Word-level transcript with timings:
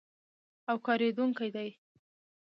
او 0.69 0.75
کارېدونکی 0.87 1.47
دی. 1.55 1.69